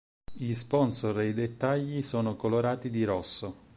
[0.33, 3.69] Gli sponsor e i dettagli sono colorati di rosso.